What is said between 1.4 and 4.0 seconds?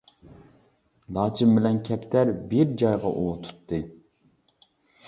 بىلەن كەپتەر بىر جايغا ئۇۋا تۇتتى.